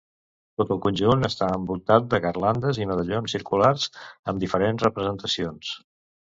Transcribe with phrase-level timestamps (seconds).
[0.59, 3.87] Tot el conjunt està envoltat de garlandes i medallons circulars,
[4.33, 5.77] amb diferents representacions.